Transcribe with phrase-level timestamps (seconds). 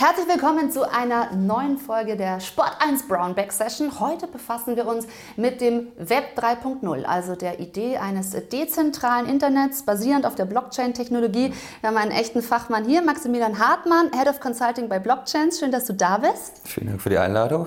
[0.00, 3.98] Herzlich willkommen zu einer neuen Folge der Sport 1 Brownback Session.
[3.98, 10.24] Heute befassen wir uns mit dem Web 3.0, also der Idee eines dezentralen Internets basierend
[10.24, 11.52] auf der Blockchain-Technologie.
[11.80, 15.58] Wir haben einen echten Fachmann hier, Maximilian Hartmann, Head of Consulting bei Blockchains.
[15.58, 16.60] Schön, dass du da bist.
[16.62, 17.66] Vielen Dank für die Einladung.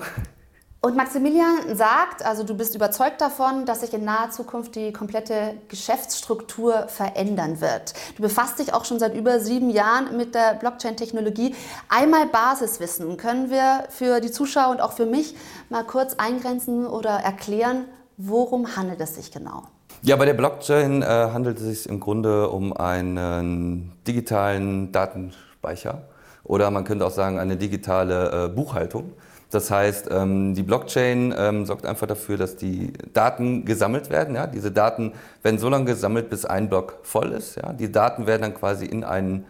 [0.84, 5.54] Und Maximilian sagt, also du bist überzeugt davon, dass sich in naher Zukunft die komplette
[5.68, 7.94] Geschäftsstruktur verändern wird.
[8.16, 11.54] Du befasst dich auch schon seit über sieben Jahren mit der Blockchain-Technologie.
[11.88, 13.16] Einmal Basiswissen.
[13.16, 15.36] Können wir für die Zuschauer und auch für mich
[15.70, 17.84] mal kurz eingrenzen oder erklären,
[18.16, 19.62] worum handelt es sich genau?
[20.02, 26.02] Ja, bei der Blockchain äh, handelt es sich im Grunde um einen digitalen Datenspeicher
[26.42, 29.12] oder man könnte auch sagen eine digitale äh, Buchhaltung.
[29.52, 34.34] Das heißt, ähm, die Blockchain ähm, sorgt einfach dafür, dass die Daten gesammelt werden.
[34.34, 34.46] Ja?
[34.46, 35.12] Diese Daten
[35.42, 37.56] werden so lange gesammelt, bis ein Block voll ist.
[37.56, 37.74] Ja?
[37.74, 39.44] Die Daten werden dann quasi in einen,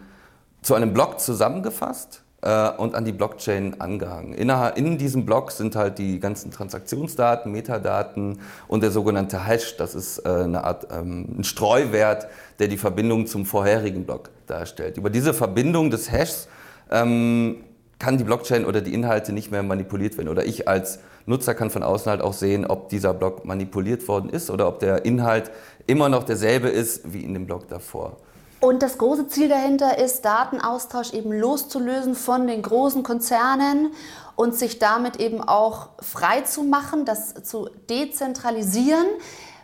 [0.60, 4.34] zu einem Block zusammengefasst äh, und an die Blockchain angehangen.
[4.34, 9.76] Innerhalb, in diesem Block sind halt die ganzen Transaktionsdaten, Metadaten und der sogenannte Hash.
[9.76, 12.26] Das ist äh, eine Art ähm, ein Streuwert,
[12.58, 14.96] der die Verbindung zum vorherigen Block darstellt.
[14.96, 16.48] Über diese Verbindung des Hashs
[16.90, 17.58] ähm,
[18.02, 20.28] kann die Blockchain oder die Inhalte nicht mehr manipuliert werden.
[20.28, 24.28] Oder ich als Nutzer kann von außen halt auch sehen, ob dieser Block manipuliert worden
[24.28, 25.52] ist oder ob der Inhalt
[25.86, 28.16] immer noch derselbe ist wie in dem Block davor.
[28.58, 33.92] Und das große Ziel dahinter ist, Datenaustausch eben loszulösen von den großen Konzernen
[34.34, 39.06] und sich damit eben auch frei zu machen, das zu dezentralisieren.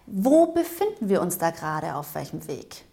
[0.06, 2.84] Wo befinden wir uns da gerade auf welchem Weg?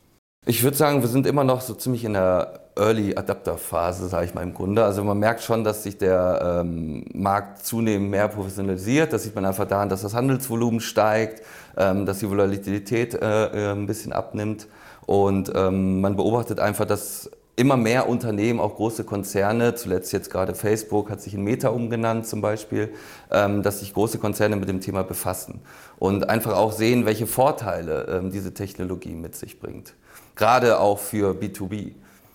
[0.48, 4.28] Ich würde sagen, wir sind immer noch so ziemlich in der Early Adapter Phase, sage
[4.28, 4.84] ich mal im Grunde.
[4.84, 9.12] Also man merkt schon, dass sich der ähm, Markt zunehmend mehr professionalisiert.
[9.12, 11.42] Das sieht man einfach daran, dass das Handelsvolumen steigt,
[11.78, 14.68] ähm, dass die Volatilität äh, äh, ein bisschen abnimmt.
[15.08, 20.54] Und ähm, man beobachtet einfach, dass immer mehr Unternehmen, auch große Konzerne, zuletzt jetzt gerade
[20.54, 22.94] Facebook hat sich in Meta umgenannt zum Beispiel,
[23.32, 25.62] ähm, dass sich große Konzerne mit dem Thema befassen
[25.98, 29.96] und einfach auch sehen, welche Vorteile ähm, diese Technologie mit sich bringt
[30.36, 31.94] gerade auch für B2B.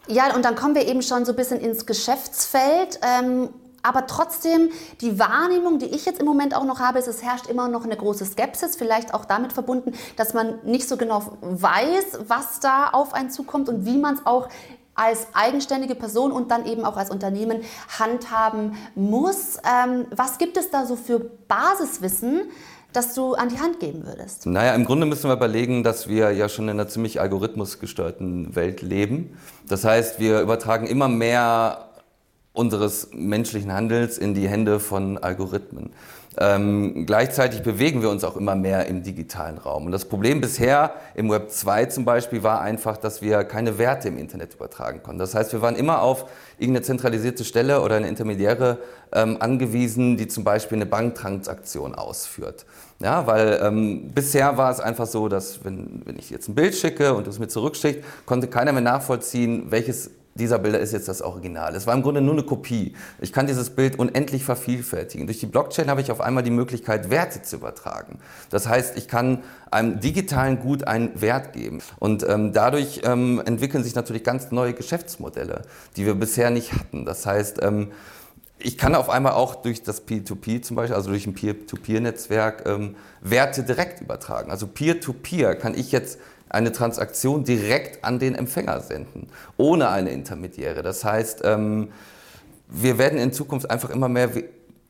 [0.09, 2.99] Ja, und dann kommen wir eben schon so ein bisschen ins Geschäftsfeld.
[3.03, 3.51] Ähm
[3.83, 7.47] aber trotzdem, die Wahrnehmung, die ich jetzt im Moment auch noch habe, ist, es herrscht
[7.47, 12.21] immer noch eine große Skepsis, vielleicht auch damit verbunden, dass man nicht so genau weiß,
[12.27, 14.49] was da auf einen zukommt und wie man es auch
[14.95, 17.63] als eigenständige Person und dann eben auch als Unternehmen
[17.99, 19.57] handhaben muss.
[19.65, 22.51] Ähm, was gibt es da so für Basiswissen,
[22.93, 24.47] das du an die Hand geben würdest?
[24.47, 28.83] Naja, im Grunde müssen wir überlegen, dass wir ja schon in einer ziemlich algorithmusgesteuerten Welt
[28.83, 29.37] leben.
[29.69, 31.91] Das heißt, wir übertragen immer mehr
[32.53, 35.91] unseres menschlichen Handels in die Hände von Algorithmen.
[36.39, 39.87] Ähm, gleichzeitig bewegen wir uns auch immer mehr im digitalen Raum.
[39.87, 44.09] Und das Problem bisher im Web 2 zum Beispiel war einfach, dass wir keine Werte
[44.09, 45.19] im Internet übertragen konnten.
[45.19, 46.27] Das heißt, wir waren immer auf
[46.59, 48.79] irgendeine zentralisierte Stelle oder eine Intermediäre
[49.13, 52.65] ähm, angewiesen, die zum Beispiel eine Banktransaktion ausführt.
[53.01, 56.77] Ja, weil ähm, bisher war es einfach so, dass wenn, wenn ich jetzt ein Bild
[56.77, 61.23] schicke und es mir zurückschickt, konnte keiner mehr nachvollziehen, welches dieser Bilder ist jetzt das
[61.23, 61.75] Original.
[61.75, 62.95] Es war im Grunde nur eine Kopie.
[63.21, 65.27] Ich kann dieses Bild unendlich vervielfältigen.
[65.27, 68.19] Durch die Blockchain habe ich auf einmal die Möglichkeit, Werte zu übertragen.
[68.49, 71.81] Das heißt, ich kann einem digitalen Gut einen Wert geben.
[71.99, 75.63] Und ähm, dadurch ähm, entwickeln sich natürlich ganz neue Geschäftsmodelle,
[75.97, 77.05] die wir bisher nicht hatten.
[77.05, 77.91] Das heißt, ähm,
[78.63, 82.67] ich kann auf einmal auch durch das Peer-to-Peer -Peer zum Beispiel, also durch ein Peer-to-Peer-Netzwerk,
[82.67, 84.51] ähm, Werte direkt übertragen.
[84.51, 86.19] Also Peer-to-Peer -Peer kann ich jetzt
[86.51, 90.83] eine Transaktion direkt an den Empfänger senden, ohne eine Intermediäre.
[90.83, 91.89] Das heißt, ähm,
[92.69, 94.31] wir werden in Zukunft einfach immer mehr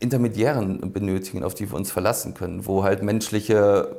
[0.00, 3.97] Intermediären benötigen, auf die wir uns verlassen können, wo halt menschliche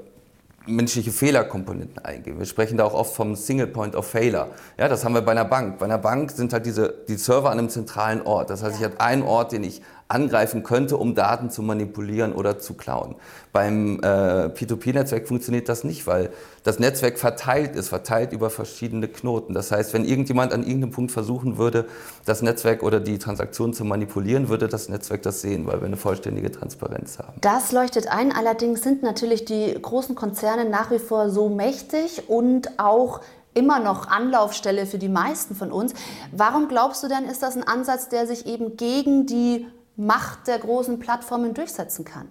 [0.67, 2.37] menschliche Fehlerkomponenten eingehen.
[2.37, 4.47] Wir sprechen da auch oft vom Single Point of Failure.
[4.77, 5.79] Ja, das haben wir bei einer Bank.
[5.79, 8.49] Bei einer Bank sind halt diese, die Server an einem zentralen Ort.
[8.49, 12.59] Das heißt, ich habe einen Ort, den ich angreifen könnte, um Daten zu manipulieren oder
[12.59, 13.15] zu klauen.
[13.53, 16.29] Beim äh, P2P-Netzwerk funktioniert das nicht, weil
[16.63, 19.53] das Netzwerk verteilt ist, verteilt über verschiedene Knoten.
[19.53, 21.85] Das heißt, wenn irgendjemand an irgendeinem Punkt versuchen würde,
[22.25, 25.97] das Netzwerk oder die Transaktion zu manipulieren, würde das Netzwerk das sehen, weil wir eine
[25.97, 27.33] vollständige Transparenz haben.
[27.41, 28.31] Das leuchtet ein.
[28.31, 33.21] Allerdings sind natürlich die großen Konzerne nach wie vor so mächtig und auch
[33.53, 35.93] immer noch Anlaufstelle für die meisten von uns.
[36.31, 40.59] Warum glaubst du denn, ist das ein Ansatz, der sich eben gegen die Macht der
[40.59, 42.27] großen Plattformen durchsetzen kann?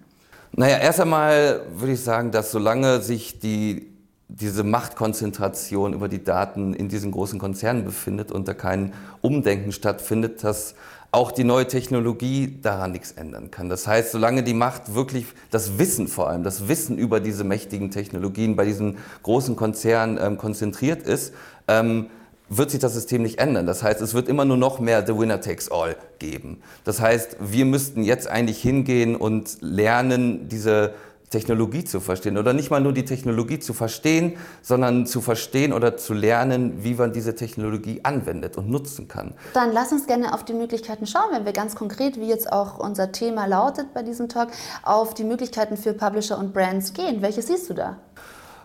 [0.53, 3.93] Naja, erst einmal würde ich sagen, dass solange sich die,
[4.27, 10.43] diese Machtkonzentration über die Daten in diesen großen Konzernen befindet und da kein Umdenken stattfindet,
[10.43, 10.75] dass
[11.11, 13.67] auch die neue Technologie daran nichts ändern kann.
[13.67, 17.91] Das heißt, solange die Macht wirklich, das Wissen vor allem, das Wissen über diese mächtigen
[17.91, 21.33] Technologien bei diesen großen Konzernen ähm, konzentriert ist,
[21.67, 22.07] ähm,
[22.51, 23.65] wird sich das System nicht ändern.
[23.65, 26.61] Das heißt, es wird immer nur noch mehr The Winner Takes All geben.
[26.83, 30.93] Das heißt, wir müssten jetzt eigentlich hingehen und lernen, diese
[31.29, 35.95] Technologie zu verstehen oder nicht mal nur die Technologie zu verstehen, sondern zu verstehen oder
[35.95, 39.33] zu lernen, wie man diese Technologie anwendet und nutzen kann.
[39.53, 42.79] Dann lass uns gerne auf die Möglichkeiten schauen, wenn wir ganz konkret, wie jetzt auch
[42.79, 44.49] unser Thema lautet bei diesem Talk,
[44.83, 47.21] auf die Möglichkeiten für Publisher und Brands gehen.
[47.21, 47.97] Welche siehst du da?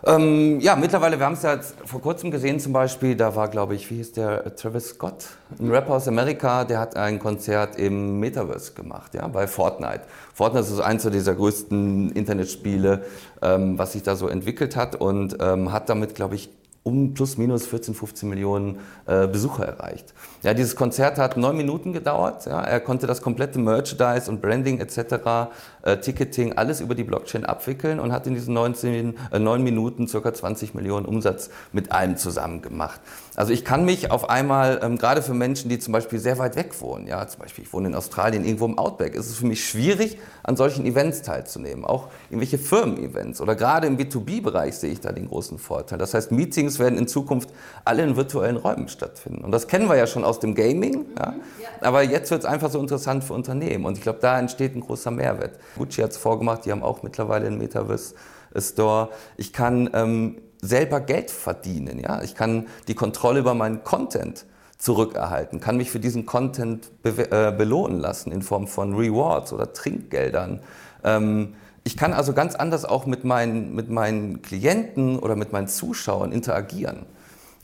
[0.05, 3.75] Ähm, ja, mittlerweile, wir haben es ja vor kurzem gesehen zum Beispiel, da war, glaube
[3.75, 5.25] ich, wie hieß der, Travis Scott,
[5.59, 10.01] ein Rapper aus Amerika, der hat ein Konzert im Metaverse gemacht, ja, bei Fortnite.
[10.33, 13.05] Fortnite ist eins dieser größten Internetspiele,
[13.41, 16.49] ähm, was sich da so entwickelt hat und ähm, hat damit, glaube ich,
[16.87, 20.13] um plus minus 14, 15 Millionen äh, Besucher erreicht.
[20.41, 22.45] Ja, dieses Konzert hat neun Minuten gedauert.
[22.45, 25.51] Ja, er konnte das komplette Merchandise und Branding etc.,
[25.87, 30.07] äh, Ticketing, alles über die Blockchain abwickeln und hat in diesen 19, äh, neun Minuten
[30.07, 30.33] ca.
[30.33, 32.99] 20 Millionen Umsatz mit allem zusammen gemacht.
[33.35, 36.55] Also ich kann mich auf einmal, ähm, gerade für Menschen, die zum Beispiel sehr weit
[36.55, 39.45] weg wohnen, ja, zum Beispiel ich wohne in Australien, irgendwo im Outback, ist es für
[39.45, 41.85] mich schwierig, an solchen Events teilzunehmen.
[41.85, 45.99] Auch irgendwelche Firmen-Events oder gerade im B2B-Bereich sehe ich da den großen Vorteil.
[45.99, 47.49] Das heißt, Meetings werden in Zukunft
[47.85, 49.43] alle in virtuellen Räumen stattfinden.
[49.43, 51.05] Und das kennen wir ja schon aus dem Gaming.
[51.17, 51.35] Ja?
[51.81, 53.85] Aber jetzt wird es einfach so interessant für Unternehmen.
[53.85, 55.59] Und ich glaube, da entsteht ein großer Mehrwert.
[55.77, 59.09] Gucci hat es vorgemacht, die haben auch mittlerweile einen Metaverse-Store.
[59.37, 61.99] Ich kann ähm, selber Geld verdienen.
[61.99, 62.21] Ja?
[62.21, 64.45] Ich kann die Kontrolle über meinen Content
[64.77, 70.61] zurückerhalten, kann mich für diesen Content äh, belohnen lassen in Form von Rewards oder Trinkgeldern.
[71.03, 75.67] Ähm, ich kann also ganz anders auch mit meinen, mit meinen Klienten oder mit meinen
[75.67, 77.05] Zuschauern interagieren.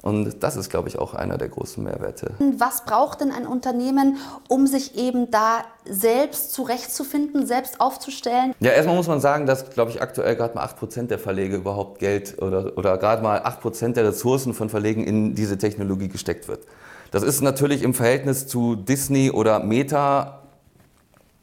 [0.03, 2.31] Und das ist, glaube ich, auch einer der großen Mehrwerte.
[2.57, 4.17] Was braucht denn ein Unternehmen,
[4.49, 8.53] um sich eben da selbst zurechtzufinden, selbst aufzustellen?
[8.59, 11.99] Ja, erstmal muss man sagen, dass, glaube ich, aktuell gerade mal 8% der Verlege überhaupt
[11.99, 16.67] Geld oder, oder gerade mal 8% der Ressourcen von Verlegen in diese Technologie gesteckt wird.
[17.11, 20.41] Das ist natürlich im Verhältnis zu Disney oder Meta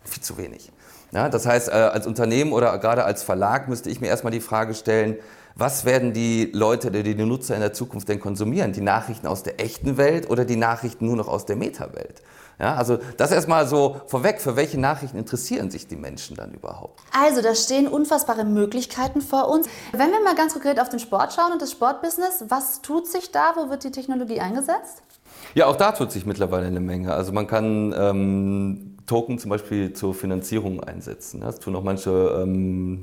[0.04, 0.70] viel zu wenig.
[1.12, 4.40] Ja, das heißt, äh, als Unternehmen oder gerade als Verlag müsste ich mir erstmal die
[4.40, 5.16] Frage stellen,
[5.56, 8.72] was werden die Leute, die, die Nutzer in der Zukunft denn konsumieren?
[8.72, 12.22] Die Nachrichten aus der echten Welt oder die Nachrichten nur noch aus der Meta-Welt?
[12.60, 17.00] Ja, also das erstmal so vorweg, für welche Nachrichten interessieren sich die Menschen dann überhaupt?
[17.18, 19.66] Also da stehen unfassbare Möglichkeiten vor uns.
[19.92, 23.32] Wenn wir mal ganz konkret auf den Sport schauen und das Sportbusiness, was tut sich
[23.32, 23.54] da?
[23.56, 25.02] Wo wird die Technologie eingesetzt?
[25.54, 27.14] Ja, auch da tut sich mittlerweile eine Menge.
[27.14, 31.40] Also man kann ähm, Token zum Beispiel zur Finanzierung einsetzen.
[31.40, 33.02] Das tun auch manche ähm,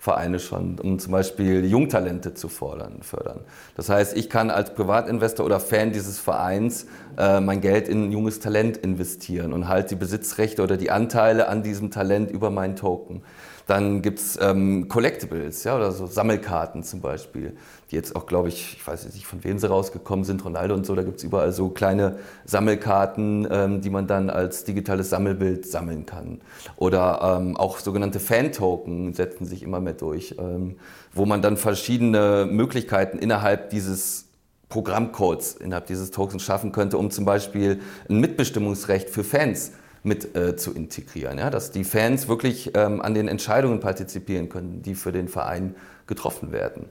[0.00, 3.40] Fußballvereine schon, um zum Beispiel Jungtalente zu fordern, fördern.
[3.76, 6.86] Das heißt, ich kann als Privatinvestor oder Fan dieses Vereins
[7.18, 11.48] äh, mein Geld in ein junges Talent investieren und halt die Besitzrechte oder die Anteile
[11.48, 13.22] an diesem Talent über meinen Token.
[13.70, 17.56] Dann gibt es ähm, Collectibles, ja, oder so Sammelkarten zum Beispiel,
[17.90, 20.84] die jetzt auch, glaube ich, ich weiß nicht, von wem sie rausgekommen sind, Ronaldo und
[20.84, 25.66] so, da gibt es überall so kleine Sammelkarten, ähm, die man dann als digitales Sammelbild
[25.66, 26.40] sammeln kann.
[26.78, 30.76] Oder ähm, auch sogenannte Fan-Token setzen sich immer mehr durch, ähm,
[31.12, 34.26] wo man dann verschiedene Möglichkeiten innerhalb dieses
[34.68, 39.72] Programmcodes, innerhalb dieses Tokens schaffen könnte, um zum Beispiel ein Mitbestimmungsrecht für Fans
[40.02, 41.50] mit äh, zu integrieren, ja?
[41.50, 45.74] dass die Fans wirklich ähm, an den Entscheidungen partizipieren können, die für den Verein
[46.06, 46.86] getroffen werden.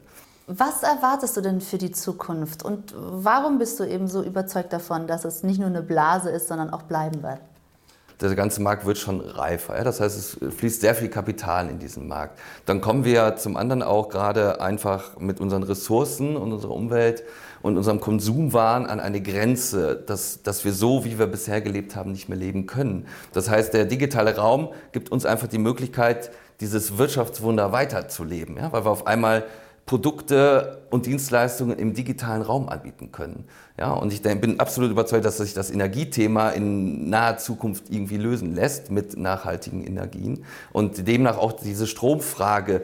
[0.46, 5.06] Was erwartest du denn für die Zukunft und warum bist du eben so überzeugt davon,
[5.06, 7.40] dass es nicht nur eine Blase ist, sondern auch bleiben wird?
[8.22, 9.78] Der ganze Markt wird schon reifer.
[9.78, 9.84] Ja?
[9.84, 12.38] Das heißt, es fließt sehr viel Kapital in diesen Markt.
[12.66, 17.24] Dann kommen wir zum anderen auch gerade einfach mit unseren Ressourcen und unserer Umwelt
[17.62, 22.12] und unserem Konsumwahn an eine Grenze, dass, dass wir so, wie wir bisher gelebt haben,
[22.12, 23.08] nicht mehr leben können.
[23.34, 28.72] Das heißt, der digitale Raum gibt uns einfach die Möglichkeit, dieses Wirtschaftswunder weiterzuleben, ja?
[28.74, 29.46] weil wir auf einmal
[29.90, 33.46] Produkte und Dienstleistungen im digitalen Raum anbieten können.
[33.76, 38.54] Ja, und ich bin absolut überzeugt, dass sich das Energiethema in naher Zukunft irgendwie lösen
[38.54, 42.84] lässt mit nachhaltigen Energien und demnach auch diese Stromfrage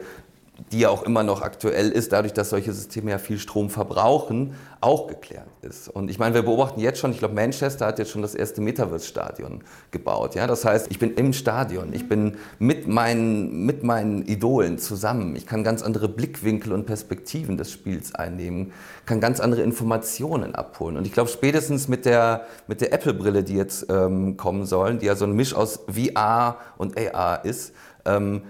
[0.72, 4.54] die ja auch immer noch aktuell ist, dadurch, dass solche Systeme ja viel Strom verbrauchen,
[4.80, 5.88] auch geklärt ist.
[5.88, 8.62] Und ich meine, wir beobachten jetzt schon, ich glaube, Manchester hat jetzt schon das erste
[8.62, 10.34] Metaverse-Stadion gebaut.
[10.34, 10.46] Ja?
[10.46, 15.36] Das heißt, ich bin im Stadion, ich bin mit meinen, mit meinen Idolen zusammen.
[15.36, 18.72] Ich kann ganz andere Blickwinkel und Perspektiven des Spiels einnehmen,
[19.04, 20.96] kann ganz andere Informationen abholen.
[20.96, 25.06] Und ich glaube, spätestens mit der, mit der Apple-Brille, die jetzt ähm, kommen sollen, die
[25.06, 27.74] ja so ein Misch aus VR und AR ist,
[28.06, 28.42] ähm,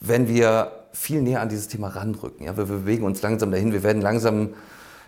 [0.00, 2.46] wenn wir viel näher an dieses Thema ranrücken.
[2.46, 2.56] Ja?
[2.56, 4.54] Wir bewegen uns langsam dahin, wir werden langsam,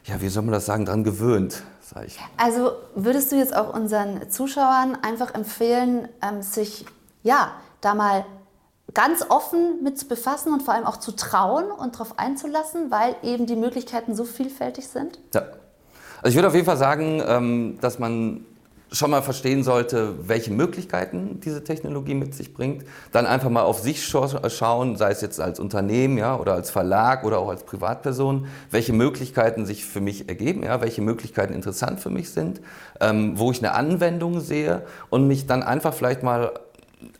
[0.04, 1.62] ja, wie soll man das sagen, daran gewöhnt.
[1.80, 2.18] Sag ich.
[2.36, 6.86] Also würdest du jetzt auch unseren Zuschauern einfach empfehlen, ähm, sich
[7.22, 8.24] ja da mal
[8.94, 13.16] ganz offen mit zu befassen und vor allem auch zu trauen und darauf einzulassen, weil
[13.22, 15.18] eben die Möglichkeiten so vielfältig sind?
[15.34, 15.42] Ja.
[16.18, 18.44] Also ich würde auf jeden Fall sagen, ähm, dass man
[18.92, 22.84] schon mal verstehen sollte, welche Möglichkeiten diese Technologie mit sich bringt.
[23.10, 27.24] Dann einfach mal auf sich schauen, sei es jetzt als Unternehmen ja, oder als Verlag
[27.24, 32.10] oder auch als Privatperson, welche Möglichkeiten sich für mich ergeben, ja, welche Möglichkeiten interessant für
[32.10, 32.60] mich sind,
[33.00, 36.52] ähm, wo ich eine Anwendung sehe und mich dann einfach vielleicht mal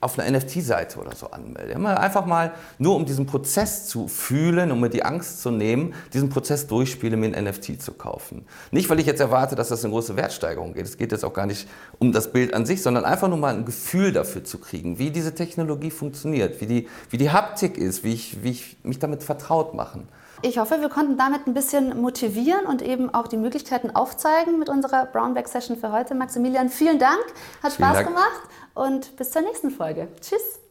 [0.00, 1.76] auf einer NFT-Seite oder so anmelde.
[1.76, 6.28] Einfach mal nur um diesen Prozess zu fühlen, um mir die Angst zu nehmen, diesen
[6.28, 8.44] Prozess durchspiele, mir ein NFT zu kaufen.
[8.70, 10.86] Nicht, weil ich jetzt erwarte, dass das eine große Wertsteigerung geht.
[10.86, 13.54] Es geht jetzt auch gar nicht um das Bild an sich, sondern einfach nur mal
[13.54, 18.04] ein Gefühl dafür zu kriegen, wie diese Technologie funktioniert, wie die, wie die Haptik ist,
[18.04, 20.08] wie ich, wie ich mich damit vertraut machen.
[20.44, 24.68] Ich hoffe, wir konnten damit ein bisschen motivieren und eben auch die Möglichkeiten aufzeigen mit
[24.68, 26.16] unserer Brownback Session für heute.
[26.16, 27.22] Maximilian, vielen Dank,
[27.62, 28.42] hat Spaß gemacht
[28.75, 30.08] und bis zur nächsten Folge.
[30.20, 30.62] Tschüss.